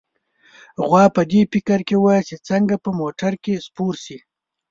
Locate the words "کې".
1.87-1.95, 3.43-3.53